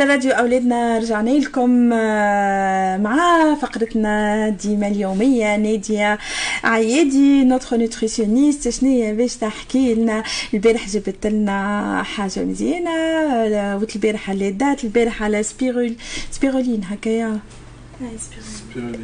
[0.00, 6.18] على راديو أولادنا رجعنا لكم آه، مع فقرتنا ديما اليومية نادية
[6.64, 10.22] عيادي notre nutritionniste شنو باش تحكي لنا؟
[10.54, 15.94] البارح جبت لنا حاجة مزيانة وت البارح على دات البارح على spirul-
[16.30, 17.38] spiruline هكايا.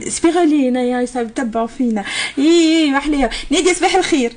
[0.09, 0.77] سبيرولين.
[0.77, 2.05] يا يتبعوا فينا.
[2.39, 4.33] إي محلية نادية صباح الخير.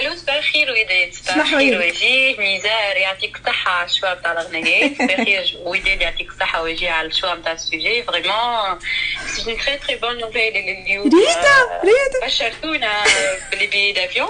[0.00, 4.94] ألو صباح الخير وداد صباح الخير وجيه ميزار يعطيك الصحة على ال choix نتاع الغنيات
[4.94, 8.02] صباح الخير وداد يعطيك الصحة وجيه على ال choix نتاع ال sujet.
[8.02, 8.78] vraiment
[9.26, 12.26] c'est une très très bonne nouvelle اليوم ريتا ريتا.
[12.26, 13.04] بشرتونا
[13.50, 14.28] ب les billets d'avion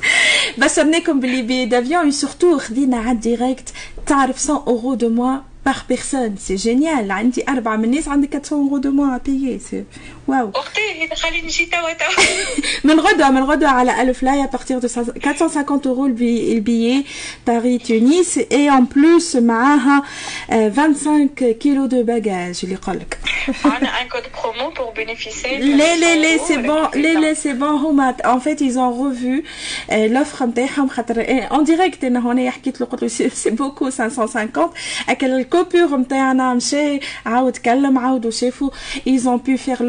[0.58, 3.68] بشرناكم ب les billets d'avion surtout خدينا عاد direct
[4.06, 6.36] تعرف 100 euros de moins par personne.
[6.38, 7.10] C'est génial.
[7.10, 9.58] عندي أربعة من الناس عندك 400 euros de moins à payer.
[9.58, 9.84] C'est
[10.29, 12.23] واو اختي خليني نجي توا توا
[12.83, 17.03] من غدوة من غدوة على ألف لاي à partir de 450 euros le billet
[17.45, 20.03] Paris Tunis et en plus معاها
[20.49, 23.17] 25 كيلو de bagages اللي يقولك
[23.65, 27.69] عندنا un code promo pour bénéficier لا لا لا سي بون لا لا سي بون
[27.69, 29.43] هما en fait ils ont revu
[29.89, 34.69] l'offre نتاعهم خاطر en direct انا هنا حكيت له قلت له سي بوكو 550
[35.09, 38.69] اكل الكوبور نتاعنا مشى عاود كلم عاودوا شافوا
[39.07, 39.81] ils ont pu faire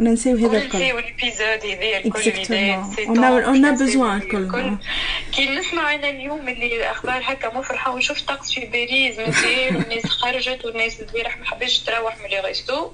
[0.00, 4.76] وننسيو هذا الكل وننسيو l'épisode هذايا الكل on a besoin الكل.
[5.32, 10.64] كي نسمع أنا اليوم اللي أخبار هكا مفرحة ونشوف طقس في باريس مزيان والناس خرجت
[10.64, 12.90] والناس البارح ما حبش تروح من les restos.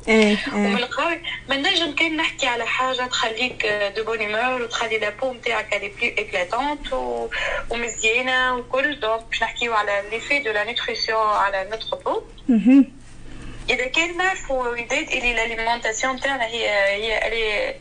[0.55, 5.33] ومن القوي ما نجم كان نحكي على حاجة تخليك de bonne humeur وتخلي la peau
[5.33, 6.93] نتاعك elle est plus éclatante
[7.71, 9.01] ومزيانة وكل.
[9.01, 12.23] donc باش نحكيو على l'effet de la nutrition على notre peau
[13.71, 17.75] اذا كان نعرفوا وداد اللي ال alimentation نتاعنا هي هي الي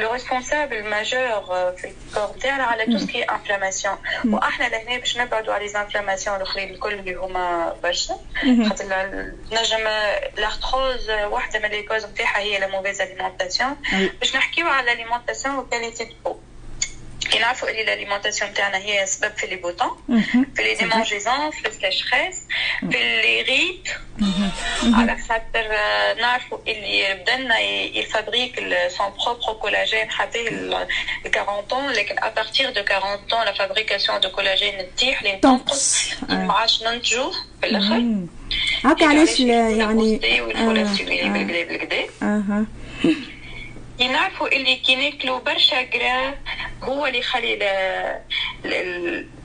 [0.00, 5.18] le responsable majeur في ال corps نتاعنا على tout ce qui inflammation وإحنا لهنا باش
[5.18, 8.16] نبعدوا على les inflammations الاخرين الكل اللي هما برشا
[8.68, 8.84] خاطر
[9.52, 9.88] نجم
[10.36, 13.76] l'arthrose واحدة من les causes نتاعها هي la mauvaise alimentation
[14.20, 16.36] باش نحكيو على ال alimentation و qualité de peau
[17.34, 19.90] كي نعرفوا اللي ال alimentation تاعنا هي سبب في les boutons
[20.56, 22.46] في les démangeaisons في ال sécheresse
[22.80, 23.88] في les rides
[24.94, 25.68] على خاطر
[26.20, 27.58] نعرفوا اللي بدننا
[27.98, 28.56] ي fabrique
[28.88, 30.86] son propre collagène حتى ل
[31.36, 36.10] 40 ans لكن à partir de 40 ans la fabrication de collagène تطيح لين تنقص
[36.28, 38.26] ما عادش ننتجوه في الآخر
[38.84, 40.18] هكا علاش يعني
[41.44, 42.06] بالگدا
[44.00, 46.34] أها نعرفوا اللي كي ناكلوا برشا كرا
[46.82, 47.56] هو اللي يخلي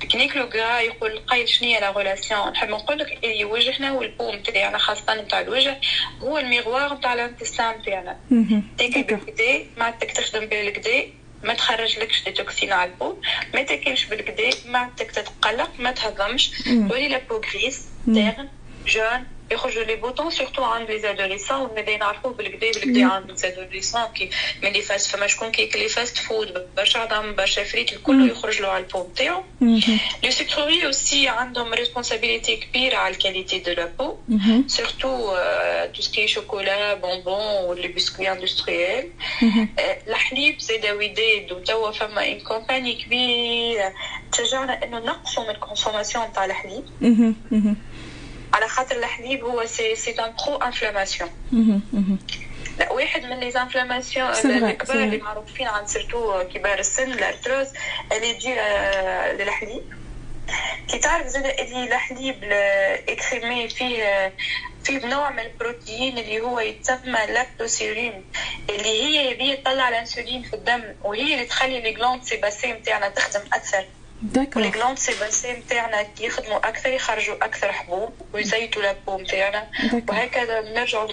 [0.10, 4.31] كي ناكلوا كرا يقول القايل شنو la relation نحب نقول لك اللي وجهنا وال peau
[4.32, 5.80] نتاعنا خاصة نتاع الوجه
[6.22, 8.18] هو ال miroir نتاع ال intestin نتاعنا
[8.78, 11.03] تاكل بالگدا معدتك تخدم بالگدا
[11.44, 13.16] ما تخرج لكش des toxines على ال peau
[13.54, 16.52] ما تاكلش بالگدا معدتك تتقلق ما تهضمش.
[16.90, 18.50] تولي la peau grise, terne,
[18.88, 24.06] jaune يخرجوا les boutons surtout عند les adolescents ونبدا نعرفوا بالگدا بالگدا عند les adolescents
[24.16, 24.30] كي
[24.64, 28.62] من les fast فما شكون كياكل les fast food برشا عندهم برشا فريت الكل يخرج
[28.62, 29.44] له على ال peau نتاعو
[30.24, 34.16] les sucreries aussi عندهم responsabilité كبيرة على ال qualité de la peau
[34.68, 35.35] surtout
[35.94, 39.09] tout ce qui chocolat bonbons و les biscuits industriels
[40.08, 43.94] الحليب زاد وداد وتوا فما une campagne كبيرة.
[44.31, 46.84] تشجعنا إنه نقصوا من ال consommation تاع الحليب.
[48.59, 51.30] على خاطر الحليب هو c'est c'est un pro-inflammation
[52.80, 54.30] لا واحد من les inflammations
[54.70, 57.68] الكبار اللي معروفين عند surtout كبار السن ال arthrose
[58.12, 58.53] اللي تجي
[59.44, 59.84] للحليب
[60.88, 62.44] كي تعرف زاد اللي الحليب
[63.09, 64.34] écrémé فيه
[64.84, 68.25] فيه نوع من البروتين اللي هو يتسمى lactosérum
[68.69, 73.42] اللي هي هي تطلع الانسولين في الدم وهي اللي تخلي les glandes sébacées نتاعنا تخدم
[73.54, 73.86] أكثر.
[74.21, 74.63] D'accord.
[74.63, 79.68] Les glandes sébacées نتاعنا يخدموا أكثر يخرجوا أكثر حبوب ويزيتوا la peau نتاعنا
[80.10, 81.12] وهكذا نرجعوا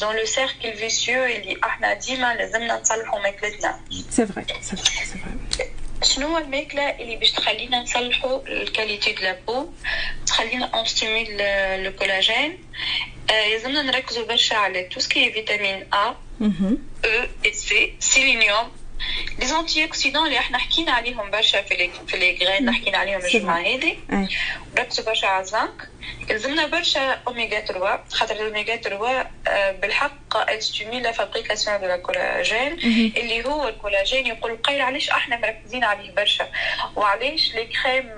[0.00, 3.80] dans le cercle vicieux اللي إحنا ديما لازمنا نصلحوا ماكلتنا
[4.10, 5.70] C'est vrai c'est vrai c'est vrai
[6.02, 9.68] شنو هو الماكله اللي باش تخلينا نصلحوا ال qualité de la peau
[10.26, 11.36] تخلينا on stimule
[11.84, 12.58] le collagène
[13.28, 16.14] لازمنا نركزوا برشا على tout ce qui vitamine A, E,
[17.46, 18.70] C, sélénium,
[19.38, 23.58] les antioxydants اللي إحنا حكينا عليهم برشا في les في les graines حكينا عليهم الجمعه
[23.60, 23.96] هذه
[24.78, 25.88] ركزوا برشا على الزنك
[26.30, 32.72] يلزمنا برشا اوميغا 3 خاطر الاوميغا 3 آه، بالحق stimule la fabrication de la collagène
[33.16, 36.48] اللي هو ال collagène يقول قيل علاش إحنا مركزين عليه برشا.
[36.96, 38.10] وعلاش les crèmes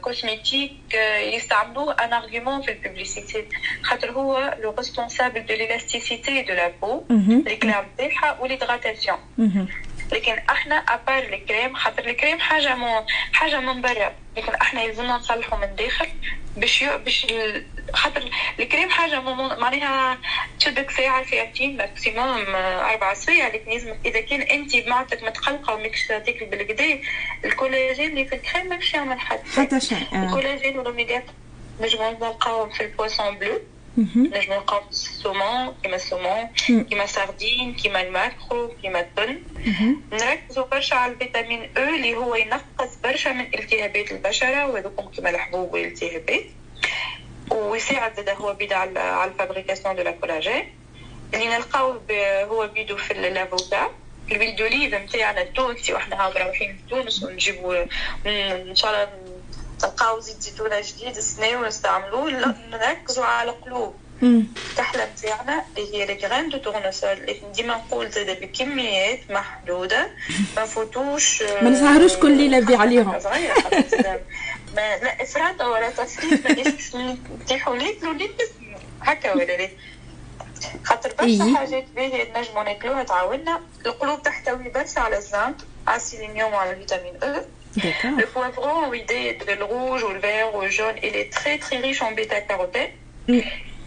[0.00, 0.72] cosmétiques
[1.20, 3.44] يستعملوه un argument في ال publicité
[3.82, 9.18] خاطر هو le responsable de l'élasticité de la peau l'éclat نتاعها و l'hydratation
[10.12, 14.82] لكن إحنا à part ال crème خاطر الكريم حاجة مو حاجة من برا لكن إحنا
[14.82, 16.06] يلزمنا نصلحه من داخل
[16.56, 16.84] باش.
[16.84, 17.26] باش
[17.94, 19.20] خاطر الكريم حاجة.
[19.60, 20.18] معناها
[20.60, 26.46] تشدك ساعة ساعتين maximum أربع سوايع لكن لازم إذا كان أنت بمعدتك متقلقة وماكش تاكل
[26.46, 27.00] بالگدا
[27.44, 30.24] ال collagène اللي في الكريم ماكش يعمل حتى حتى شيء آه.
[30.24, 31.22] ال collagène وال oméga
[31.80, 33.60] نجمو نلقاوهم في ال poisson bleu
[33.98, 39.42] نجمو نلقاو ال saumon كيما ال saumon كيما sardines كيما ال maquereau كيما التن
[40.12, 45.30] نركزوا برشا على ال vitamine E اللي هو ينقص برشا من التهابات البشرة وهذوكم كيما
[45.30, 46.44] الحبوب والالتهابات
[47.50, 50.64] ويساعد زاد هو بيد على ال fabrication de la collagène
[51.34, 52.00] اللي نلقاو
[52.50, 53.90] هو بيدو في ال avocat.
[54.32, 57.84] ال huile d'olive نتاعنا التونسي وإحنا هاو رايحين لتونس ونجيبوا
[58.26, 59.08] إن شاء الله
[59.84, 66.58] نلقاو زيت زيتونة جديد السنة ونستعملوه نركزوا على قلوب الكحلة نتاعنا هي ال graines de
[66.58, 70.10] tournesol لكن ديما نقول زاد بكميات محدودة
[70.56, 73.12] ما فوتوش ما نسهروش كل ليلة نبيع عليهم.
[74.76, 76.94] ما لا افراط ولا تفريط مانيش
[77.42, 78.30] نتيحوا ناكلوا اللي
[79.02, 79.68] هكا ولا لا؟
[80.84, 83.60] خاطر برشا حاجات باهية نجمو ناكلوها تعاوننا.
[83.86, 87.57] القلوب تحتوي برشا على الزنك على السيلينيوم وعلى الفيتامين أو D'accord.
[88.16, 91.30] Le poivron, ou idée de le rouge, ou le vert, ou le jaune, il est
[91.32, 92.90] très très riche en bêta-carotène.
[93.28, 93.40] Mm.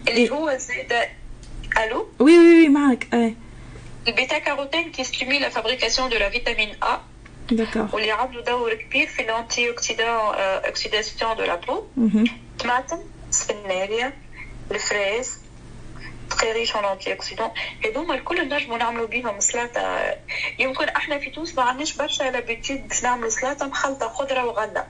[0.08, 0.34] Et le
[1.76, 2.10] Allô?
[2.20, 3.08] Oui, oui, oui, Marc.
[3.12, 7.02] Le bêta-carotène qui stimule la fabrication de la vitamine A.
[7.52, 7.88] D'accord.
[7.94, 11.90] Ou les rabdouda ou le kbir fait l'antioxydant euh, oxydation de la peau.
[11.98, 12.32] Mm -hmm.
[12.58, 12.94] Tomate,
[14.72, 15.42] le fraise,
[16.42, 17.48] تري ريش اون انتي اوكسيدون
[17.86, 20.16] هذوما الكل نجموا نعملوا بيهم سلطه
[20.60, 24.86] يمكن إحنا في تونس ما عندناش برشا لابيتيود باش نعملوا سلطه مخلطة خضرة وغله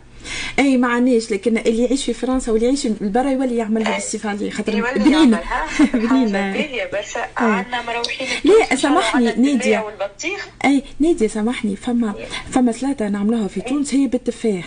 [0.59, 4.75] أي ما عندناش لكن اللي يعيش في فرنسا واللي يعيش برا يولي يعملها هذه خاطر
[4.75, 5.39] يولي بنينة.
[5.39, 6.85] يعملها بنينة.
[6.93, 7.27] برشا.
[7.37, 9.77] عندنا مروحين لا، سامحني،.
[9.79, 10.47] والبطيخ.
[10.65, 11.75] أي نادية سامحني.
[11.75, 12.15] فما
[12.51, 14.65] فما سلطه نعملوها في تونس هي بالتفاح.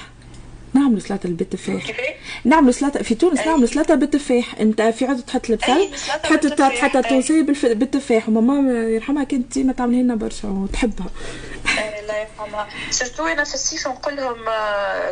[0.75, 5.50] نعملوا سلطه بالتفاح كيفاه؟ نعملوا سلطه في تونس نعملوا سلطه بالتفاح أنت في عدد تحط
[5.50, 5.91] البصل
[6.23, 7.00] تحط تحط أي.
[7.00, 8.29] التونسي بالف- بالتفاح.
[8.29, 11.06] وماما يرحمها كانت ديما تعملها لنا برشا وتحبها.
[12.05, 14.37] الله يرحمها surtout أنا في الصيف نقول لهم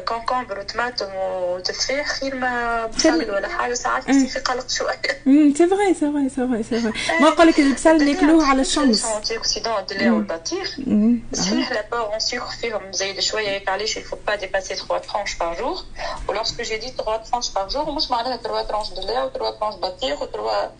[0.04, 5.66] concombre وطماطم وتفاح خير ما بصل ولا حاجة ساعات في الصيف يقلق شوية امم c'est
[5.66, 9.36] vrai c'est vrai c'est vrai c'est vrai ما نقول لك البصل ناكلوه على الشمس anti
[9.36, 11.22] oxydants الدلاع والبطيخ مم.
[11.34, 15.36] صحيح l'apport en sucre فيهم زايد شوية هيك علاش il faut pas dépasser 3 tranches
[15.38, 15.84] par jour.
[16.28, 19.58] و lorsque j'ai dit 3 tranches par jour مش معناها 3 tranches دلاع و 3
[19.60, 20.70] tranches بطيخ و 3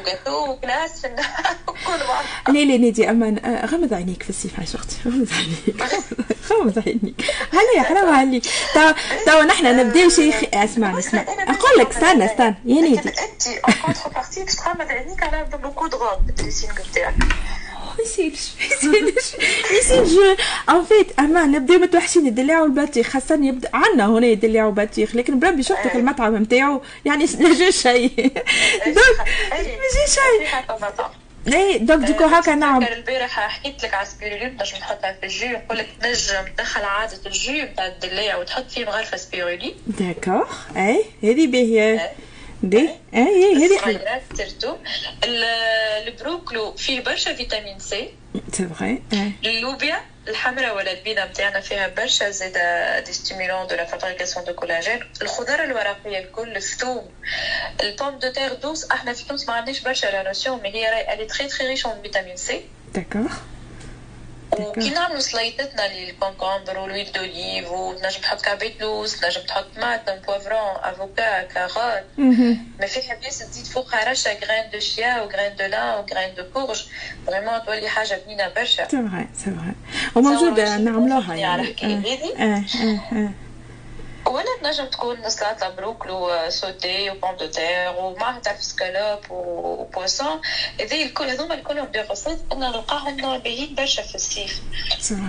[0.00, 1.02] و gâteau و glace
[1.86, 5.49] كل بعض لا لا نادي اما آه، غمض عينيك في الصيف عايش أختي غمض عينيك
[6.50, 7.24] غمض عينيك.
[7.52, 8.44] هلا حرام عليك.
[8.74, 8.92] توا
[9.26, 11.20] توا نحن نبداو شيء خ- اسمعني اسمع.
[11.22, 12.54] أقول لك استنى استنى.
[12.64, 17.14] يا نادي أنت en contrepartie باش تغمض عينيك على beaucoup de robes بال dressing نتاعك
[17.98, 18.50] ما يصيرش
[18.82, 19.34] ما يصيرش
[19.70, 20.36] ما يصيرش
[20.70, 23.06] en fait أما نبداو متوحشين الدلاع والبطيخ.
[23.08, 28.32] خاصة يبدا عندنا هنا الدلاع والبطيخ لكن بربي شفتك المطعم نتاعو يعني نجي شيء
[28.86, 30.48] donc ماشي شيء.
[31.52, 32.82] اي donc du coup هكا نعم.
[32.82, 37.18] البارح حكيت لك على سبيرولين نجم نحطها في ال jus نقول لك تنجم تدخل عادة
[37.26, 40.48] ال jus نتاع الدلاع وتحط فيه مغرفة سبيرولين d'accord.
[40.76, 42.12] اي هذه باهية
[42.62, 43.20] دي؟ أي.
[43.20, 43.96] اي هذه حلوة.
[43.96, 44.76] الصغيرات surtout
[45.24, 45.44] ال-
[46.08, 48.10] ال brocoli فيه برشا vitamine C.
[48.52, 53.84] c'est vrai اي اللوبيا الحمراء ولا البيضة نتاعنا فيها برشا زيادة des stimulants de la
[53.84, 57.10] fabrication de collagène الخضر الورقية الكل الثوم
[57.82, 60.90] ال pomme de terre douce إحنا في تونس ما عندناش برشا la notion mais هي
[60.90, 62.60] راهي très très riche en vitamine C
[62.94, 63.32] d'accord
[64.58, 70.16] وكي نعملوا سليطتنا لل concombre و l'huile d'olive وتنجم تحط كعبة لوز تنجم تحط طماطم
[70.26, 72.04] poivron avocat carotte
[72.80, 76.34] ما فيها بيس تزيد فوقها رشا graines de chia و graines de lin و graines
[76.34, 76.84] de courge
[77.26, 79.74] vraiment تولي حاجة بنينة برشا سي vrai c'est vrai
[80.14, 83.32] وموجودة نعملوها على يعني الحكاية هذه.
[84.30, 90.40] ولا تنجم تكون سلطة brocoli sauté و pomme de terre ومعها تعرف escalope و poisson
[90.80, 94.60] هذي الكل هذوما الكلهم des recettes أنا نلقاهم باهيين برشا في الصيف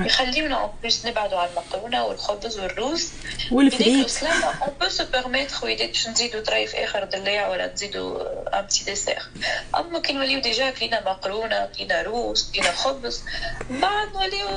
[0.05, 3.09] يخليونا en plus نبعدوا على المقرونه والخبز والروز
[3.51, 8.85] والفريك un peu se permettre ويدي باش نزيدو طريف اخر دلاع ولا نزيدو un petit
[8.85, 9.29] dessert
[9.77, 13.23] اما كي نوليو déjà كلينا مقرونه كلينا روز كلينا خبز
[13.69, 14.47] بعد نوليو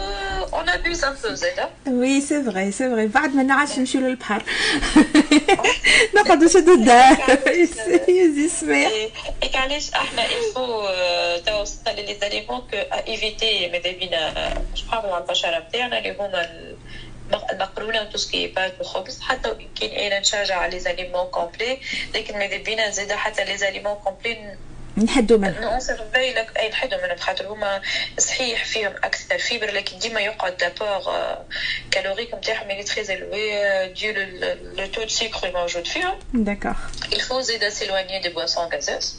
[0.52, 4.33] اون ابيوز ان بو زادا oui c'est vrai c'est vrai بعد ما نعرفش نمشيو للبحر
[6.16, 7.16] نقعد نشد الدار.
[8.08, 8.92] يزي سميح
[9.42, 10.88] هيك علاش إحنا il faut
[11.46, 12.76] توا وصلنا les aliments qu'on
[13.08, 16.48] évite ماذا بينا مش نحافظوا على البشره نتاعنا اللي هما
[17.52, 21.26] المقرونه و tout ce qui pâtes وخبز حتى وان كان أنا نشجع على les aliments
[21.26, 21.78] complets
[22.14, 24.56] لكن ماذا بينا زيد حتى les aliments complets
[24.96, 25.60] نحدوا منها.
[25.60, 27.82] نونسيرفي لك أي نحدوا منهم خاطر هما
[28.18, 31.38] صحيح فيهم أكثر fibres لكن ديما يقعد l'apport
[31.90, 34.12] calorique نتاعهم اللي très élevé dû
[34.76, 36.18] le taux سكر الموجود فيهم.
[36.34, 36.74] d'accord
[37.12, 39.18] il faut زيد s'éloigner des boissons gazeuses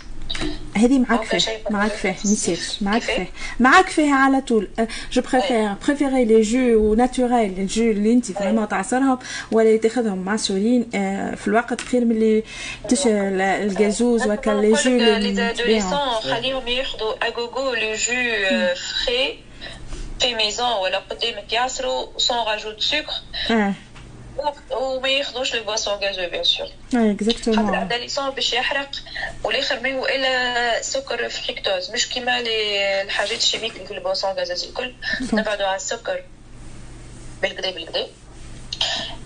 [0.77, 3.27] هذه معاك فيه معاك فيه نسيت معاك فيه.
[3.59, 4.67] معاك فيه على طول.
[5.11, 9.19] je préfère préférer les jus naturels les jus اللي أنت vraiment تعصرهم
[9.51, 10.89] ولا تاخذهم معصورين
[11.35, 12.43] في الوقت خير من اللي
[12.89, 15.53] تش الجازوز وكا les jus اللي
[16.23, 18.13] خليهم ياخذوا à gogo les jus
[19.05, 19.39] frais
[20.19, 23.73] faits maison ولا قدامك يعصروا sans rajout سكر
[24.71, 28.89] وما ياخذوش les boissons gazeuses bien sûr exactement خاطر الاداليسون باش يحرق
[29.43, 32.43] والاخر ما هو الا سكر فريكتوز مش كيما
[33.01, 34.93] الحاجات ال chimiques اللي في ال boissons gazeuses الكل
[35.33, 36.23] نبعدوا على السكر
[37.41, 38.07] بالكدا بالكدا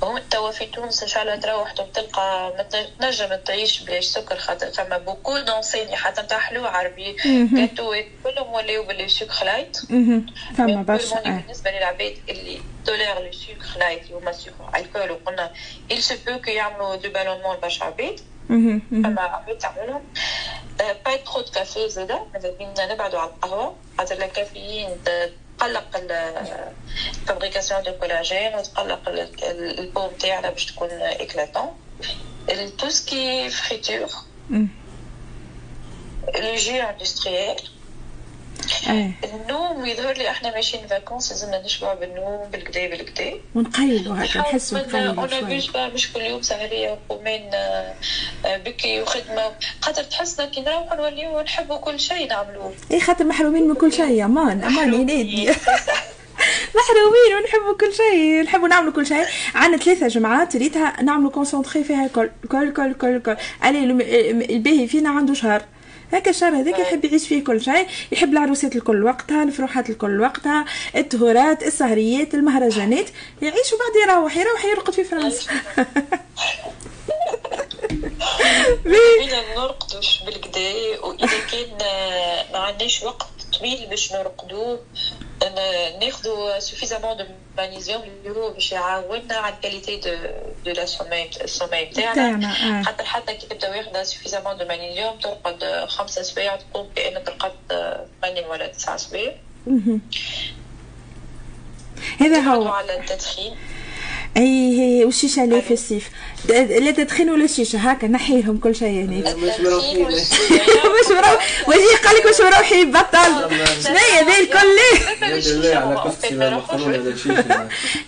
[0.03, 2.53] هو توا في تونس ان شاء الله تروح تلقى
[2.99, 7.15] تنجم تعيش بلاش سكر خاطر فما beaucoup d'enseignes حتى نتاع حلو عربي
[7.53, 9.77] جاتو كلهم ولاو باللي سكر light.
[10.57, 15.51] فما برشا بالنسبة للعباد اللي tolèrent le sucre light اللي هما sucre alcool وقلنا
[15.93, 18.19] il se peut كي يعملوا du ballonnement لبرشا عباد.
[18.91, 20.03] فما عباد تعملهم
[20.79, 23.75] pas trop de café زاده ماذا بينا نبعدوا على القهوة.
[23.97, 24.89] خاطر الكافيين
[25.59, 26.01] تقلق
[27.25, 29.09] ال fabrication de collagène وتقلق
[29.79, 31.69] ال peau نتاعنا باش تكون éclatante
[32.77, 34.09] tout ce qui friture
[36.35, 37.55] les jus industriels
[39.23, 43.33] النوم يظهر لي إحنا ماشيين vacances لازمنا نشبع بالنوم بالكدا بالكدا.
[43.55, 47.49] ونقيلوا هكا نحسوا نقيلوا شوية مش كل يوم سهرية وقومان
[48.45, 49.51] بكري وخدمة.
[49.81, 52.73] خاطر تحسنا كي نروحوا نوليو نحبوا كل شيء نعملوه.
[52.91, 55.49] اي خاطر محرومين من كل شيء أمان أمان يا نادي
[56.75, 59.25] محرومين ونحبوا كل شيء نحبوا نعملوا كل شيء.
[59.55, 63.79] عندنا ثلاثة جمعات ريتها نعملوا concentré فيها كل كل كل كل كل علي
[64.49, 65.61] الباهي فينا عنده شهر.
[66.13, 70.65] هكا الشهر هذاك يحب يعيش فيه كل شيء يحب العروسات الكل وقتها الفروحات الكل وقتها
[70.95, 73.09] التهورات السهريات المهرجانات
[73.41, 75.51] يعيش وبعد يروح يروح يرقد في فرنسا.
[78.83, 81.77] بينا نرقدوش بالكدا وإذا كان
[82.53, 84.77] ما عندناش وقت طويل باش نرقدو
[86.01, 87.23] ناخذوا suffisamment de
[87.57, 90.15] magnésium اللي هو باش يعاوننا على ال qualité de
[90.65, 95.85] de la sommeil ال sommeil نتاعنا خاطر حتى كي تبدا واخده suffisamment de magnésium ترقد
[95.87, 99.35] خمسة سوايع تقوم كانك رقدت ثمانية ولا تسعة سوايع
[102.19, 103.55] هذا هو على التدخين
[104.37, 106.09] أي هي والشيشه اللي في الصيف
[106.49, 109.21] لا تدخين ولا الشيشه هكا نحيهم كل شيء يعني.
[109.21, 110.07] مش مروحين.
[110.99, 113.49] مش مروح وجهي قال لك مش مروحي بطل.
[113.83, 114.79] شنو هي ذي الكل؟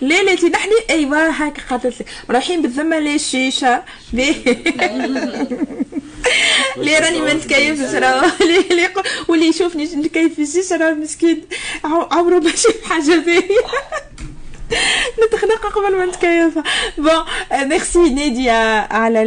[0.00, 4.34] لا لا نحن ايوا هكا قالت لك رايحين بالذمه للشيشه لي
[6.98, 8.32] راني ما نتكيفش راه
[9.28, 11.42] واللي يشوفني نتكيف في الشيشه راه مسكين.
[11.84, 13.48] عمره ماشي بحاجه ذي.
[15.26, 16.58] نتخنق قبل ما نتكيف.
[16.98, 18.52] bon merci نادية
[18.90, 19.24] على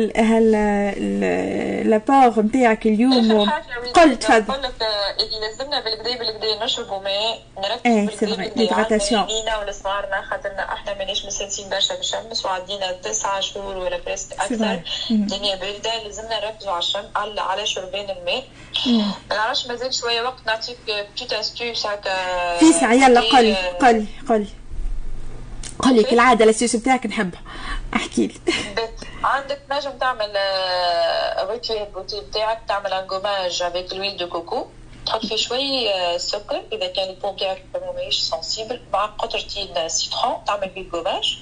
[1.85, 3.49] l'apport نتاعك اليوم
[3.93, 4.73] قل تفضل لك
[5.19, 7.39] اللي لازمنا بالكدا بالكدا نشربوا ماء
[7.85, 13.77] إيه نركزوا vrai l'hydratation لينا ولصغارنا خاطرنا إحنا ماناش مستانسين برشا بالشمس وعدينا تسعة شهور
[13.77, 14.79] ولا presque أكثر
[15.11, 17.05] الدنيا بارده لازمنا نركزوا على الشمس
[17.37, 18.43] على شربان الماء
[19.29, 20.77] ما نعرفش مازال شوية وقت نعطيك
[21.13, 24.47] petite astuce هكا في ساعة يلا قل قل قل
[25.85, 27.41] قولي كالعادة الاسيوس بتاعك نحبها.
[27.95, 28.33] احكي لي.
[29.23, 30.33] عندك نجم تعمل
[31.49, 34.67] routine beauté بتاعك تعمل un gommage avec l'huile de coco
[35.05, 35.87] تحط فيه شوي
[36.17, 36.63] سكر.
[36.73, 37.63] إذا كان ال peau بتاعك
[37.95, 41.37] ماهيش sensible مع قطرتين citron تعمل بيه الجوماج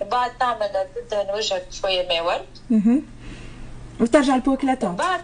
[0.00, 3.02] وبعد تعمل تدهن وجهك شوية ماء ورد
[4.00, 5.20] وترجع ال peau éclatante بعد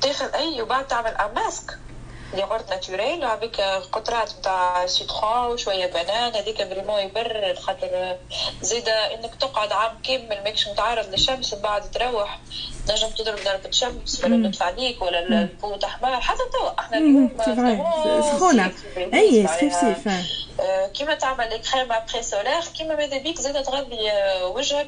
[0.00, 1.78] تاخذ أي وبعد تعمل un masque
[2.34, 8.16] yaourt naturel avec قطرات نتاع citron وشوية بنان هذيك vraiment يبرر خاطر
[8.62, 12.38] زيدا إنك تقعد عام كامل ماكش متعرض للشمس ومن بعد تروح
[12.88, 17.30] تنجم تضرب ضربة شمس ولا ندفع عليك ولا ال peau تحمر حتى توا إحنا اليوم
[18.22, 18.72] سخونة
[19.14, 20.08] أي c'est vrai c'est vrai
[20.94, 24.12] كيما تعمل crème après-solaire كيما ماذا بيك زيدا تغذي
[24.44, 24.86] وجهك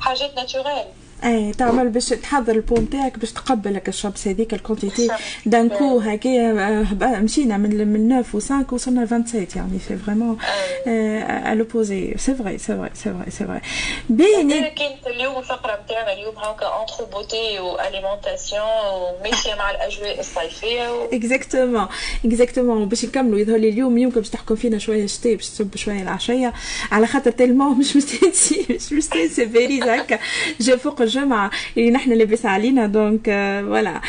[0.00, 0.84] بحاجات naturel.
[1.24, 5.08] اي تعمل باش تحضر ال peau نتاعك باش تقبلك الشمس هذيك ال quantité
[5.46, 10.38] donc هكايا مشينا من من 9 و 5 وصلنا 27 يعني c'est vraiment
[10.86, 13.60] à l'opposé c'est vrai c'est vrai c'est vrai c'est vrai
[14.08, 21.08] بين كانت اليوم الفقره نتاعنا اليوم هكا entre beauté و alimentation وماشيه مع الاجواء الصيفيه
[21.12, 21.86] exactement
[22.24, 26.02] exactement باش نكملوا يظهر لي اليوم يمكن باش تحكم فينا شوية شتي باش تصب شوية
[26.02, 26.52] العشية.
[26.92, 30.18] على خاطر tellement مش مستنسي مش مستنسي باريس هكا.
[30.60, 33.24] جا فوق الجمعه اللي نحن لاباس علينا donc
[33.66, 34.00] voilà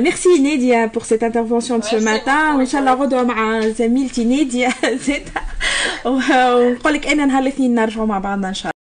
[0.00, 4.72] merci ناديا pour cette intervention de ce matin وان شاء الله غدوه مع زميلتي ناديا
[5.06, 5.28] زيد
[6.04, 8.77] ونقول لك أنا نهار الاثنين نرجعوا مع بعضنا ان شاء الله